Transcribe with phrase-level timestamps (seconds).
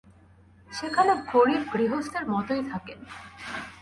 [0.71, 2.99] সেখানে গরিব গৃহস্থের মতোই থাকেন।